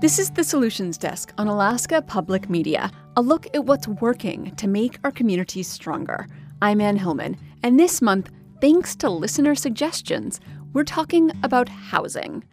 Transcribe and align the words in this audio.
This 0.00 0.20
is 0.20 0.30
the 0.30 0.44
Solutions 0.44 0.96
Desk 0.96 1.32
on 1.38 1.48
Alaska 1.48 2.00
Public 2.00 2.48
Media, 2.48 2.92
a 3.16 3.20
look 3.20 3.48
at 3.52 3.64
what's 3.64 3.88
working 3.88 4.54
to 4.54 4.68
make 4.68 4.96
our 5.02 5.10
communities 5.10 5.66
stronger. 5.66 6.28
I'm 6.62 6.80
Ann 6.80 6.96
Hillman, 6.96 7.36
and 7.64 7.80
this 7.80 8.00
month, 8.00 8.30
thanks 8.60 8.94
to 8.94 9.10
listener 9.10 9.56
suggestions, 9.56 10.38
we're 10.72 10.84
talking 10.84 11.32
about 11.42 11.68
housing. 11.68 12.44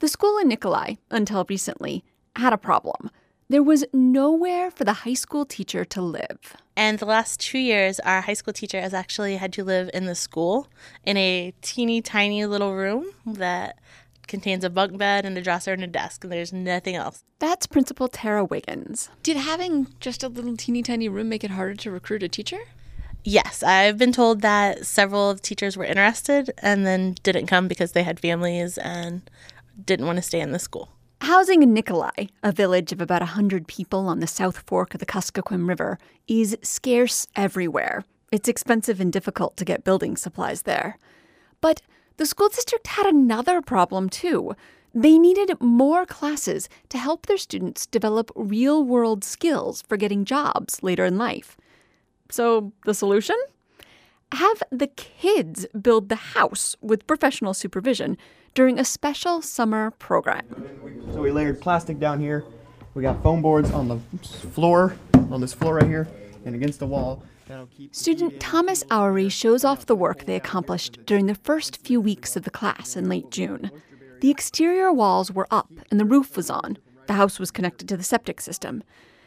The 0.00 0.08
school 0.08 0.38
in 0.38 0.48
Nikolai, 0.48 0.94
until 1.08 1.46
recently, 1.48 2.02
had 2.34 2.52
a 2.52 2.58
problem. 2.58 3.12
There 3.48 3.62
was 3.62 3.84
nowhere 3.92 4.68
for 4.72 4.82
the 4.82 4.92
high 4.92 5.14
school 5.14 5.46
teacher 5.46 5.84
to 5.84 6.02
live. 6.02 6.56
And 6.76 6.98
the 6.98 7.06
last 7.06 7.38
two 7.38 7.58
years, 7.58 8.00
our 8.00 8.22
high 8.22 8.34
school 8.34 8.52
teacher 8.52 8.80
has 8.80 8.92
actually 8.92 9.36
had 9.36 9.52
to 9.52 9.62
live 9.62 9.88
in 9.94 10.06
the 10.06 10.16
school 10.16 10.66
in 11.04 11.16
a 11.16 11.54
teeny 11.62 12.02
tiny 12.02 12.44
little 12.44 12.74
room 12.74 13.06
that 13.24 13.78
contains 14.28 14.62
a 14.62 14.70
bunk 14.70 14.96
bed 14.96 15.24
and 15.24 15.36
a 15.36 15.42
dresser 15.42 15.72
and 15.72 15.82
a 15.82 15.86
desk, 15.86 16.22
and 16.22 16.32
there's 16.32 16.52
nothing 16.52 16.94
else. 16.94 17.24
That's 17.38 17.66
Principal 17.66 18.08
Tara 18.08 18.44
Wiggins. 18.44 19.08
Did 19.22 19.36
having 19.36 19.88
just 19.98 20.22
a 20.22 20.28
little 20.28 20.56
teeny 20.56 20.82
tiny 20.82 21.08
room 21.08 21.28
make 21.28 21.42
it 21.42 21.50
harder 21.50 21.74
to 21.74 21.90
recruit 21.90 22.22
a 22.22 22.28
teacher? 22.28 22.60
Yes, 23.24 23.62
I've 23.62 23.98
been 23.98 24.12
told 24.12 24.42
that 24.42 24.86
several 24.86 25.28
of 25.28 25.42
teachers 25.42 25.76
were 25.76 25.84
interested 25.84 26.50
and 26.58 26.86
then 26.86 27.16
didn't 27.22 27.46
come 27.46 27.66
because 27.66 27.92
they 27.92 28.04
had 28.04 28.20
families 28.20 28.78
and 28.78 29.28
didn't 29.84 30.06
want 30.06 30.16
to 30.16 30.22
stay 30.22 30.40
in 30.40 30.52
the 30.52 30.58
school. 30.58 30.90
Housing 31.22 31.62
in 31.62 31.74
Nikolai, 31.74 32.26
a 32.42 32.52
village 32.52 32.92
of 32.92 33.00
about 33.00 33.22
100 33.22 33.66
people 33.66 34.08
on 34.08 34.20
the 34.20 34.26
south 34.26 34.58
fork 34.66 34.94
of 34.94 35.00
the 35.00 35.06
Kuskokwim 35.06 35.68
River, 35.68 35.98
is 36.28 36.56
scarce 36.62 37.26
everywhere. 37.34 38.04
It's 38.30 38.48
expensive 38.48 39.00
and 39.00 39.12
difficult 39.12 39.56
to 39.56 39.64
get 39.64 39.84
building 39.84 40.16
supplies 40.16 40.62
there. 40.62 40.96
But 41.60 41.82
the 42.18 42.26
school 42.26 42.48
district 42.48 42.88
had 42.88 43.06
another 43.06 43.62
problem 43.62 44.08
too. 44.08 44.52
They 44.92 45.18
needed 45.18 45.60
more 45.60 46.04
classes 46.04 46.68
to 46.88 46.98
help 46.98 47.26
their 47.26 47.38
students 47.38 47.86
develop 47.86 48.30
real 48.34 48.84
world 48.84 49.22
skills 49.22 49.82
for 49.88 49.96
getting 49.96 50.24
jobs 50.24 50.82
later 50.82 51.04
in 51.04 51.16
life. 51.16 51.56
So, 52.30 52.72
the 52.84 52.94
solution? 52.94 53.36
Have 54.32 54.62
the 54.70 54.88
kids 54.88 55.66
build 55.80 56.08
the 56.08 56.16
house 56.16 56.76
with 56.82 57.06
professional 57.06 57.54
supervision 57.54 58.18
during 58.54 58.78
a 58.78 58.84
special 58.84 59.40
summer 59.40 59.92
program. 59.92 60.44
So, 61.12 61.22
we 61.22 61.30
layered 61.30 61.60
plastic 61.60 62.00
down 62.00 62.18
here. 62.18 62.44
We 62.94 63.02
got 63.02 63.22
foam 63.22 63.40
boards 63.40 63.70
on 63.70 63.86
the 63.86 63.98
floor, 64.52 64.96
on 65.30 65.40
this 65.40 65.52
floor 65.52 65.76
right 65.76 65.86
here, 65.86 66.08
and 66.48 66.56
against 66.56 66.80
the 66.80 66.86
wall. 66.86 67.22
Student 67.92 68.40
Thomas 68.40 68.82
Oury 68.84 69.30
shows 69.30 69.64
off 69.64 69.86
the 69.86 69.94
work 69.94 70.24
they 70.24 70.36
accomplished 70.36 70.98
during 71.06 71.26
the 71.26 71.34
first 71.34 71.78
few 71.78 72.00
weeks 72.00 72.36
of 72.36 72.42
the 72.42 72.50
class 72.50 72.96
in 72.96 73.08
late 73.08 73.30
June. 73.30 73.70
The 74.20 74.30
exterior 74.30 74.92
walls 74.92 75.30
were 75.30 75.46
up 75.50 75.70
and 75.90 76.00
the 76.00 76.04
roof 76.04 76.36
was 76.36 76.50
on. 76.50 76.78
The 77.06 77.14
house 77.14 77.38
was 77.38 77.50
connected 77.50 77.88
to 77.88 77.96
the 77.96 78.02
septic 78.02 78.40
system. 78.40 78.82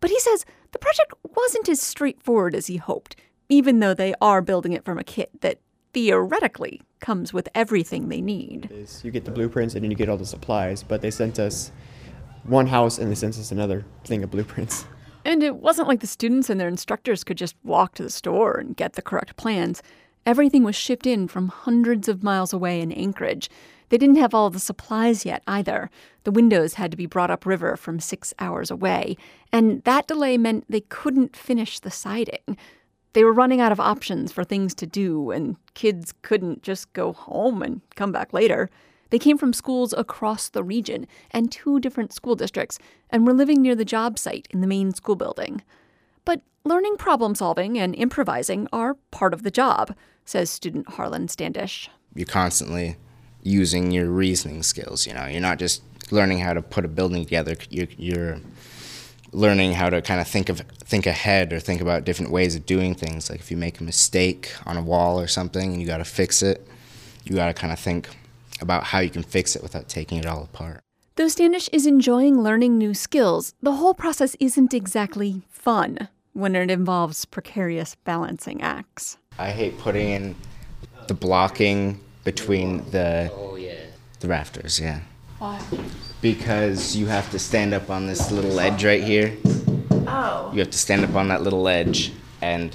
But 0.00 0.10
he 0.10 0.18
says 0.18 0.44
the 0.72 0.78
project 0.78 1.14
wasn't 1.36 1.68
as 1.68 1.80
straightforward 1.80 2.54
as 2.54 2.66
he 2.66 2.76
hoped, 2.76 3.16
even 3.48 3.78
though 3.78 3.94
they 3.94 4.14
are 4.20 4.42
building 4.42 4.72
it 4.72 4.84
from 4.84 4.98
a 4.98 5.04
kit 5.04 5.30
that 5.40 5.60
theoretically 5.94 6.82
comes 7.00 7.32
with 7.32 7.48
everything 7.54 8.08
they 8.08 8.20
need. 8.20 8.70
You 9.02 9.10
get 9.10 9.24
the 9.24 9.30
blueprints 9.30 9.74
and 9.74 9.84
then 9.84 9.90
you 9.90 9.96
get 9.96 10.08
all 10.08 10.16
the 10.16 10.26
supplies, 10.26 10.82
but 10.82 11.00
they 11.02 11.10
sent 11.10 11.38
us 11.38 11.70
one 12.44 12.66
house 12.66 12.98
and 12.98 13.10
they 13.10 13.14
sent 13.14 13.38
us 13.38 13.52
another 13.52 13.84
thing 14.04 14.22
of 14.22 14.30
blueprints. 14.30 14.84
And 15.24 15.42
it 15.42 15.56
wasn't 15.56 15.88
like 15.88 16.00
the 16.00 16.06
students 16.06 16.50
and 16.50 16.60
their 16.60 16.68
instructors 16.68 17.24
could 17.24 17.38
just 17.38 17.54
walk 17.62 17.94
to 17.94 18.02
the 18.02 18.10
store 18.10 18.54
and 18.58 18.76
get 18.76 18.94
the 18.94 19.02
correct 19.02 19.36
plans. 19.36 19.82
Everything 20.26 20.62
was 20.62 20.76
shipped 20.76 21.06
in 21.06 21.28
from 21.28 21.48
hundreds 21.48 22.08
of 22.08 22.22
miles 22.22 22.52
away 22.52 22.80
in 22.80 22.92
Anchorage. 22.92 23.50
They 23.88 23.98
didn't 23.98 24.16
have 24.16 24.34
all 24.34 24.50
the 24.50 24.58
supplies 24.58 25.26
yet 25.26 25.42
either. 25.46 25.90
The 26.24 26.30
windows 26.30 26.74
had 26.74 26.90
to 26.92 26.96
be 26.96 27.06
brought 27.06 27.30
upriver 27.30 27.76
from 27.76 28.00
six 28.00 28.32
hours 28.38 28.70
away, 28.70 29.16
and 29.52 29.82
that 29.84 30.06
delay 30.06 30.38
meant 30.38 30.64
they 30.68 30.80
couldn't 30.80 31.36
finish 31.36 31.78
the 31.78 31.90
siding. 31.90 32.56
They 33.12 33.24
were 33.24 33.32
running 33.32 33.60
out 33.60 33.72
of 33.72 33.80
options 33.80 34.32
for 34.32 34.44
things 34.44 34.74
to 34.76 34.86
do, 34.86 35.30
and 35.30 35.56
kids 35.74 36.14
couldn't 36.22 36.62
just 36.62 36.92
go 36.94 37.12
home 37.12 37.62
and 37.62 37.82
come 37.94 38.12
back 38.12 38.32
later. 38.32 38.70
They 39.12 39.18
came 39.18 39.36
from 39.36 39.52
schools 39.52 39.92
across 39.92 40.48
the 40.48 40.64
region 40.64 41.06
and 41.32 41.52
two 41.52 41.78
different 41.80 42.14
school 42.14 42.34
districts 42.34 42.78
and 43.10 43.26
were 43.26 43.34
living 43.34 43.60
near 43.60 43.74
the 43.74 43.84
job 43.84 44.18
site 44.18 44.48
in 44.48 44.62
the 44.62 44.66
main 44.66 44.94
school 44.94 45.16
building. 45.16 45.60
But 46.24 46.40
learning 46.64 46.96
problem 46.96 47.34
solving 47.34 47.78
and 47.78 47.94
improvising 47.94 48.68
are 48.72 48.94
part 49.10 49.34
of 49.34 49.42
the 49.42 49.50
job, 49.50 49.94
says 50.24 50.48
student 50.48 50.88
Harlan 50.88 51.28
Standish. 51.28 51.90
You're 52.14 52.24
constantly 52.24 52.96
using 53.42 53.90
your 53.90 54.08
reasoning 54.08 54.62
skills, 54.62 55.06
you 55.06 55.12
know. 55.12 55.26
You're 55.26 55.42
not 55.42 55.58
just 55.58 55.82
learning 56.10 56.38
how 56.38 56.54
to 56.54 56.62
put 56.62 56.86
a 56.86 56.88
building 56.88 57.22
together. 57.22 57.54
You're, 57.68 57.88
you're 57.98 58.40
learning 59.30 59.74
how 59.74 59.90
to 59.90 60.00
kind 60.00 60.22
of 60.22 60.26
think 60.26 60.48
of 60.48 60.60
think 60.84 61.04
ahead 61.04 61.52
or 61.52 61.60
think 61.60 61.82
about 61.82 62.04
different 62.04 62.32
ways 62.32 62.56
of 62.56 62.64
doing 62.64 62.94
things. 62.94 63.28
Like 63.28 63.40
if 63.40 63.50
you 63.50 63.58
make 63.58 63.78
a 63.78 63.84
mistake 63.84 64.54
on 64.64 64.78
a 64.78 64.82
wall 64.82 65.20
or 65.20 65.26
something 65.26 65.74
and 65.74 65.82
you 65.82 65.86
got 65.86 65.98
to 65.98 66.06
fix 66.06 66.42
it, 66.42 66.66
you 67.24 67.36
got 67.36 67.48
to 67.48 67.52
kind 67.52 67.74
of 67.74 67.78
think 67.78 68.08
about 68.62 68.84
how 68.84 69.00
you 69.00 69.10
can 69.10 69.22
fix 69.22 69.54
it 69.54 69.62
without 69.62 69.88
taking 69.88 70.18
it 70.18 70.26
all 70.26 70.42
apart. 70.42 70.82
Though 71.16 71.28
Standish 71.28 71.68
is 71.72 71.84
enjoying 71.84 72.42
learning 72.42 72.78
new 72.78 72.94
skills, 72.94 73.52
the 73.60 73.72
whole 73.72 73.92
process 73.92 74.34
isn't 74.40 74.72
exactly 74.72 75.42
fun 75.50 76.08
when 76.32 76.56
it 76.56 76.70
involves 76.70 77.26
precarious 77.26 77.94
balancing 77.96 78.62
acts. 78.62 79.18
I 79.38 79.50
hate 79.50 79.78
putting 79.78 80.08
in 80.08 80.34
the 81.08 81.14
blocking 81.14 82.00
between 82.24 82.90
the 82.90 83.30
oh, 83.34 83.56
yeah. 83.56 83.74
the 84.20 84.28
rafters, 84.28 84.80
yeah. 84.80 85.00
Why? 85.38 85.60
Because 86.22 86.96
you 86.96 87.06
have 87.06 87.30
to 87.32 87.38
stand 87.38 87.74
up 87.74 87.90
on 87.90 88.06
this 88.06 88.30
little 88.30 88.58
edge 88.58 88.84
right 88.84 89.02
here. 89.02 89.36
Oh. 90.06 90.50
You 90.52 90.60
have 90.60 90.70
to 90.70 90.78
stand 90.78 91.04
up 91.04 91.14
on 91.14 91.28
that 91.28 91.42
little 91.42 91.68
edge 91.68 92.12
and 92.40 92.74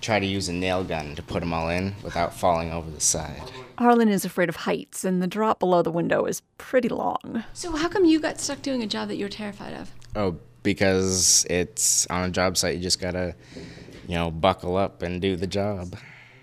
try 0.00 0.18
to 0.18 0.26
use 0.26 0.48
a 0.48 0.52
nail 0.52 0.84
gun 0.84 1.14
to 1.16 1.22
put 1.22 1.40
them 1.40 1.52
all 1.52 1.68
in 1.68 1.94
without 2.02 2.34
falling 2.34 2.70
over 2.72 2.90
the 2.90 3.00
side. 3.00 3.42
Harlan 3.78 4.08
is 4.08 4.24
afraid 4.24 4.48
of 4.48 4.56
heights, 4.56 5.04
and 5.04 5.22
the 5.22 5.26
drop 5.26 5.58
below 5.60 5.82
the 5.82 5.90
window 5.90 6.24
is 6.24 6.42
pretty 6.58 6.88
long. 6.88 7.44
So, 7.52 7.72
how 7.76 7.88
come 7.88 8.04
you 8.04 8.20
got 8.20 8.40
stuck 8.40 8.62
doing 8.62 8.82
a 8.82 8.86
job 8.86 9.08
that 9.08 9.16
you're 9.16 9.28
terrified 9.28 9.74
of? 9.74 9.92
Oh, 10.14 10.36
because 10.62 11.46
it's 11.50 12.06
on 12.06 12.24
a 12.28 12.30
job 12.30 12.56
site, 12.56 12.76
you 12.76 12.82
just 12.82 13.00
gotta, 13.00 13.34
you 14.08 14.14
know, 14.14 14.30
buckle 14.30 14.76
up 14.76 15.02
and 15.02 15.20
do 15.20 15.36
the 15.36 15.46
job. 15.46 15.96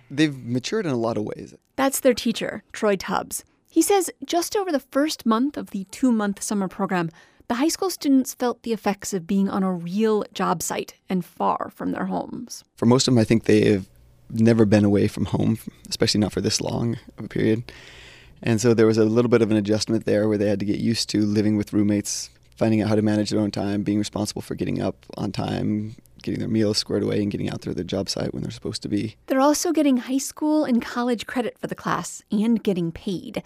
They've 0.09 0.37
matured 0.37 0.85
in 0.85 0.91
a 0.91 0.97
lot 0.97 1.17
of 1.17 1.23
ways. 1.23 1.55
That's 1.75 1.99
their 1.99 2.13
teacher, 2.13 2.63
Troy 2.71 2.95
Tubbs. 2.95 3.43
He 3.69 3.81
says 3.81 4.11
just 4.23 4.55
over 4.55 4.71
the 4.71 4.79
first 4.79 5.25
month 5.25 5.57
of 5.57 5.71
the 5.71 5.85
two 5.85 6.11
month 6.11 6.43
summer 6.43 6.67
program, 6.67 7.09
the 7.47 7.55
high 7.55 7.67
school 7.67 7.89
students 7.89 8.33
felt 8.33 8.63
the 8.63 8.73
effects 8.73 9.13
of 9.13 9.27
being 9.27 9.49
on 9.49 9.63
a 9.63 9.71
real 9.71 10.23
job 10.33 10.61
site 10.61 10.95
and 11.09 11.23
far 11.25 11.71
from 11.75 11.91
their 11.91 12.05
homes. 12.05 12.63
For 12.75 12.85
most 12.85 13.07
of 13.07 13.13
them, 13.13 13.19
I 13.19 13.23
think 13.23 13.43
they've 13.45 13.87
never 14.29 14.65
been 14.65 14.85
away 14.85 15.07
from 15.07 15.25
home, 15.25 15.59
especially 15.89 16.19
not 16.19 16.31
for 16.31 16.41
this 16.41 16.61
long 16.61 16.97
of 17.17 17.25
a 17.25 17.27
period. 17.27 17.71
And 18.41 18.59
so 18.59 18.73
there 18.73 18.87
was 18.87 18.97
a 18.97 19.05
little 19.05 19.29
bit 19.29 19.41
of 19.41 19.51
an 19.51 19.57
adjustment 19.57 20.05
there 20.05 20.27
where 20.27 20.37
they 20.37 20.49
had 20.49 20.59
to 20.59 20.65
get 20.65 20.79
used 20.79 21.09
to 21.09 21.21
living 21.21 21.55
with 21.55 21.71
roommates, 21.71 22.29
finding 22.55 22.81
out 22.81 22.89
how 22.89 22.95
to 22.95 23.01
manage 23.01 23.29
their 23.29 23.39
own 23.39 23.51
time, 23.51 23.83
being 23.83 23.99
responsible 23.99 24.41
for 24.41 24.55
getting 24.55 24.81
up 24.81 25.05
on 25.17 25.31
time, 25.31 25.95
getting 26.21 26.39
their 26.39 26.49
meals 26.49 26.77
squared 26.77 27.03
away, 27.03 27.21
and 27.21 27.31
getting 27.31 27.49
out 27.49 27.61
there 27.61 27.71
to 27.71 27.75
their 27.75 27.85
job 27.85 28.09
site 28.09 28.33
when 28.33 28.43
they're 28.43 28.51
supposed 28.51 28.81
to 28.81 28.89
be. 28.89 29.15
They're 29.27 29.39
also 29.39 29.71
getting 29.71 29.97
high 29.97 30.17
school 30.17 30.65
and 30.65 30.81
college 30.81 31.25
credit 31.25 31.57
for 31.57 31.67
the 31.67 31.75
class 31.75 32.21
and 32.31 32.61
getting 32.61 32.91
paid. 32.91 33.43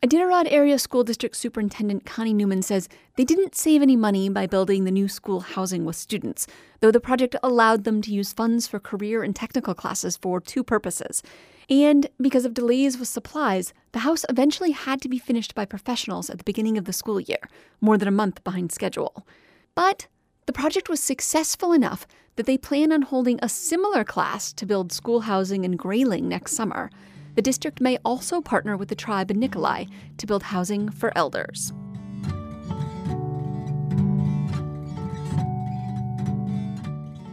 Iditarod 0.00 0.46
Area 0.52 0.78
School 0.78 1.02
District 1.02 1.34
Superintendent 1.34 2.06
Connie 2.06 2.32
Newman 2.32 2.62
says 2.62 2.88
they 3.16 3.24
didn't 3.24 3.56
save 3.56 3.82
any 3.82 3.96
money 3.96 4.28
by 4.28 4.46
building 4.46 4.84
the 4.84 4.92
new 4.92 5.08
school 5.08 5.40
housing 5.40 5.84
with 5.84 5.96
students, 5.96 6.46
though 6.78 6.92
the 6.92 7.00
project 7.00 7.34
allowed 7.42 7.82
them 7.82 8.00
to 8.02 8.12
use 8.12 8.32
funds 8.32 8.68
for 8.68 8.78
career 8.78 9.24
and 9.24 9.34
technical 9.34 9.74
classes 9.74 10.16
for 10.16 10.40
two 10.40 10.62
purposes. 10.62 11.20
And 11.68 12.06
because 12.20 12.44
of 12.44 12.54
delays 12.54 12.96
with 12.96 13.08
supplies, 13.08 13.74
the 13.90 13.98
house 13.98 14.24
eventually 14.28 14.70
had 14.70 15.02
to 15.02 15.08
be 15.08 15.18
finished 15.18 15.56
by 15.56 15.64
professionals 15.64 16.30
at 16.30 16.38
the 16.38 16.44
beginning 16.44 16.78
of 16.78 16.84
the 16.84 16.92
school 16.92 17.18
year, 17.18 17.48
more 17.80 17.98
than 17.98 18.06
a 18.06 18.12
month 18.12 18.44
behind 18.44 18.70
schedule. 18.70 19.26
But 19.74 20.06
the 20.46 20.52
project 20.52 20.88
was 20.88 21.00
successful 21.00 21.72
enough 21.72 22.06
that 22.36 22.46
they 22.46 22.56
plan 22.56 22.92
on 22.92 23.02
holding 23.02 23.40
a 23.42 23.48
similar 23.48 24.04
class 24.04 24.52
to 24.52 24.64
build 24.64 24.92
school 24.92 25.22
housing 25.22 25.64
in 25.64 25.72
Grayling 25.72 26.28
next 26.28 26.52
summer 26.52 26.88
the 27.38 27.42
district 27.42 27.80
may 27.80 27.96
also 28.04 28.40
partner 28.40 28.76
with 28.76 28.88
the 28.88 28.96
tribe 28.96 29.30
in 29.30 29.38
Nikolai 29.38 29.84
to 30.16 30.26
build 30.26 30.42
housing 30.42 30.88
for 30.88 31.16
elders. 31.16 31.72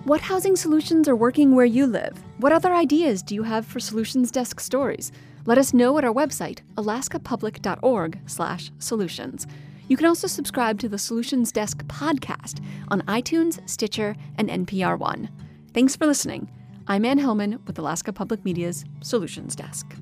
What 0.03 0.21
housing 0.21 0.55
solutions 0.55 1.07
are 1.07 1.15
working 1.15 1.55
where 1.55 1.65
you 1.65 1.87
live? 1.87 2.23
What 2.37 2.51
other 2.51 2.71
ideas 2.71 3.23
do 3.23 3.33
you 3.33 3.41
have 3.41 3.65
for 3.65 3.79
Solutions 3.79 4.29
Desk 4.29 4.59
stories? 4.59 5.11
Let 5.47 5.57
us 5.57 5.73
know 5.73 5.97
at 5.97 6.05
our 6.05 6.13
website, 6.13 6.59
alaskapublic.org/solutions. 6.77 9.47
You 9.87 9.97
can 9.97 10.05
also 10.05 10.27
subscribe 10.27 10.79
to 10.81 10.87
the 10.87 10.99
Solutions 10.99 11.51
Desk 11.51 11.83
podcast 11.85 12.63
on 12.89 13.01
iTunes, 13.07 13.67
Stitcher, 13.67 14.15
and 14.37 14.51
NPR 14.51 14.99
One. 14.99 15.31
Thanks 15.73 15.95
for 15.95 16.05
listening. 16.05 16.47
I'm 16.87 17.03
Ann 17.03 17.17
Hillman 17.17 17.59
with 17.65 17.79
Alaska 17.79 18.13
Public 18.13 18.45
Media's 18.45 18.85
Solutions 19.01 19.55
Desk. 19.55 19.95